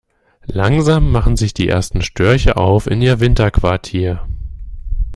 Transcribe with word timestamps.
Langsam 0.47 1.11
machen 1.11 1.37
sich 1.37 1.53
die 1.53 1.67
ersten 1.69 2.01
Störche 2.01 2.57
auf 2.57 2.87
in 2.87 3.03
ihr 3.03 3.19
Winterquartier. 3.19 4.27